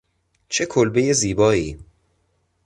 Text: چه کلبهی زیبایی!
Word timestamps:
چه 0.49 0.65
کلبهی 0.65 1.13
زیبایی! 1.13 1.79